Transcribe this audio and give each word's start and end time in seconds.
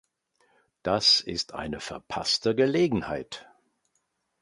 Das 0.81 1.19
ist 1.21 1.53
eine 1.53 1.79
verpasste 1.79 2.55
Gelegenheit. 2.55 3.47